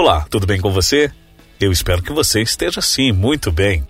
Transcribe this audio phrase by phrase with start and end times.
[0.00, 1.10] Olá, tudo bem com você?
[1.60, 3.84] Eu espero que você esteja sim, muito bem.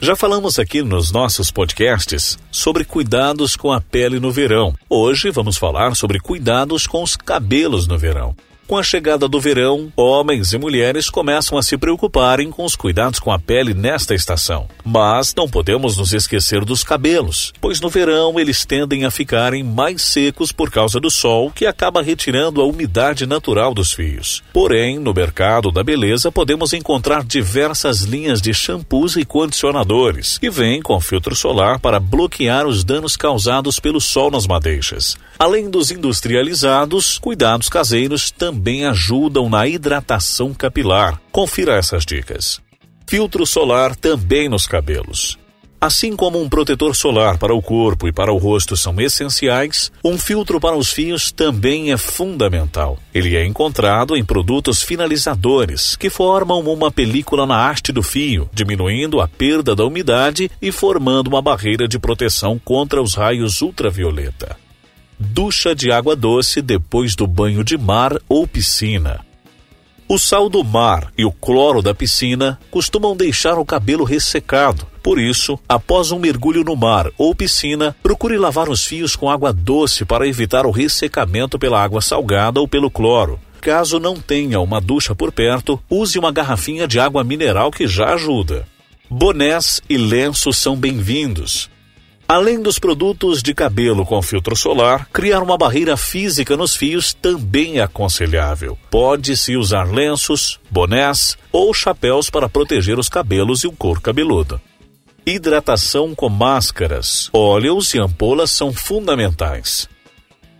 [0.00, 4.72] Já falamos aqui nos nossos podcasts sobre cuidados com a pele no verão.
[4.88, 8.36] Hoje vamos falar sobre cuidados com os cabelos no verão.
[8.72, 13.20] Com a chegada do verão, homens e mulheres começam a se preocuparem com os cuidados
[13.20, 14.66] com a pele nesta estação.
[14.82, 20.00] Mas não podemos nos esquecer dos cabelos, pois no verão eles tendem a ficarem mais
[20.00, 24.42] secos por causa do sol, que acaba retirando a umidade natural dos fios.
[24.54, 30.80] Porém, no mercado da beleza podemos encontrar diversas linhas de shampoos e condicionadores, que vêm
[30.80, 35.18] com filtro solar para bloquear os danos causados pelo sol nas madeixas.
[35.38, 41.20] Além dos industrializados, cuidados caseiros também ajudam na hidratação capilar.
[41.32, 42.60] Confira essas dicas.
[43.08, 45.36] Filtro solar também nos cabelos.
[45.82, 50.16] Assim como um protetor solar para o corpo e para o rosto são essenciais, um
[50.16, 53.00] filtro para os fios também é fundamental.
[53.12, 59.20] Ele é encontrado em produtos finalizadores, que formam uma película na haste do fio, diminuindo
[59.20, 64.56] a perda da umidade e formando uma barreira de proteção contra os raios ultravioleta
[65.22, 69.24] ducha de água doce depois do banho de mar ou piscina.
[70.08, 74.86] O sal do mar e o cloro da piscina costumam deixar o cabelo ressecado.
[75.02, 79.52] Por isso, após um mergulho no mar ou piscina, procure lavar os fios com água
[79.52, 83.40] doce para evitar o ressecamento pela água salgada ou pelo cloro.
[83.60, 88.12] Caso não tenha uma ducha por perto, use uma garrafinha de água mineral que já
[88.12, 88.66] ajuda.
[89.08, 91.71] Bonés e lenços são bem-vindos.
[92.32, 97.76] Além dos produtos de cabelo com filtro solar, criar uma barreira física nos fios também
[97.76, 98.78] é aconselhável.
[98.90, 104.58] Pode-se usar lenços, bonés ou chapéus para proteger os cabelos e o couro cabeludo.
[105.26, 109.86] Hidratação com máscaras, óleos e ampolas são fundamentais.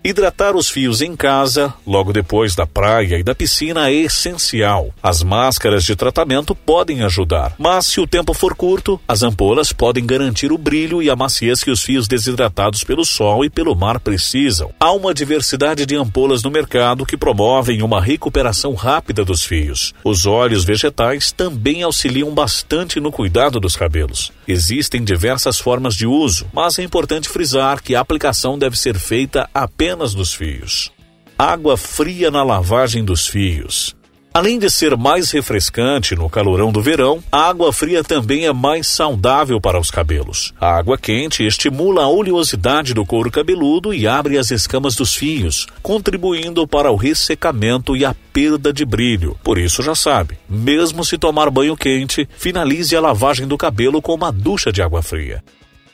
[0.04, 4.90] Hidratar os fios em casa, logo depois da praia e da piscina, é essencial.
[5.00, 10.04] As máscaras de tratamento podem ajudar, mas se o tempo for curto, as ampolas podem
[10.04, 14.00] garantir o brilho e a maciez que os fios desidratados pelo sol e pelo mar
[14.00, 14.72] precisam.
[14.80, 19.94] Há uma diversidade de ampolas no mercado que promovem uma recuperação rápida dos fios.
[20.02, 24.32] Os óleos vegetais também auxiliam bastante no cuidado dos cabelos.
[24.48, 29.48] Existem diversas formas de uso, mas é importante frisar que a aplicação deve ser feita
[29.54, 30.90] apenas apenas dos fios.
[31.38, 33.94] Água fria na lavagem dos fios.
[34.32, 38.86] Além de ser mais refrescante no calorão do verão, a água fria também é mais
[38.86, 40.54] saudável para os cabelos.
[40.58, 45.66] A água quente estimula a oleosidade do couro cabeludo e abre as escamas dos fios,
[45.82, 49.36] contribuindo para o ressecamento e a perda de brilho.
[49.44, 54.14] Por isso já sabe, mesmo se tomar banho quente, finalize a lavagem do cabelo com
[54.14, 55.44] uma ducha de água fria.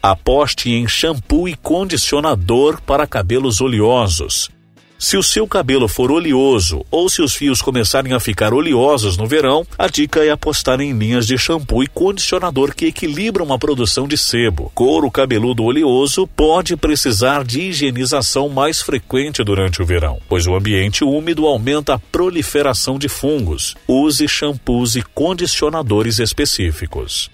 [0.02, 4.48] Aposte em shampoo e condicionador para cabelos oleosos.
[4.96, 9.26] Se o seu cabelo for oleoso ou se os fios começarem a ficar oleosos no
[9.26, 14.06] verão, a dica é apostar em linhas de shampoo e condicionador que equilibram a produção
[14.06, 14.70] de sebo.
[14.72, 21.02] Couro cabeludo oleoso pode precisar de higienização mais frequente durante o verão, pois o ambiente
[21.02, 23.74] úmido aumenta a proliferação de fungos.
[23.86, 27.30] Use shampoos e condicionadores específicos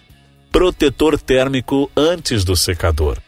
[0.54, 3.19] protetor térmico antes do secador.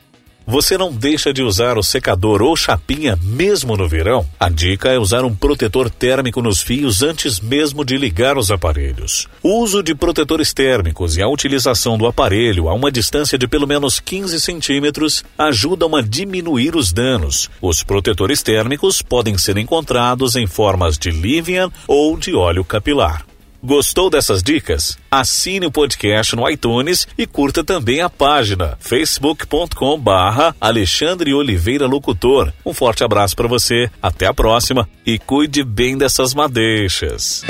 [0.47, 4.25] Você não deixa de usar o secador ou chapinha mesmo no verão?
[4.39, 9.27] A dica é usar um protetor térmico nos fios antes mesmo de ligar os aparelhos.
[9.43, 13.67] O uso de protetores térmicos e a utilização do aparelho a uma distância de pelo
[13.67, 17.51] menos 15 centímetros ajudam a diminuir os danos.
[17.61, 23.27] Os protetores térmicos podem ser encontrados em formas de Livian ou de óleo capilar.
[23.67, 24.97] Gostou dessas dicas?
[25.11, 32.53] Assine o podcast no iTunes e curta também a página facebook.com barra Alexandre Oliveira Locutor.
[32.65, 37.43] Um forte abraço para você, até a próxima e cuide bem dessas madeixas.